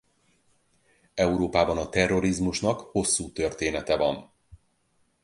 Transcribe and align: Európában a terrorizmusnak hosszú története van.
Európában 1.13 1.77
a 1.77 1.89
terrorizmusnak 1.89 2.79
hosszú 2.79 3.31
története 3.31 3.97
van. 3.97 4.31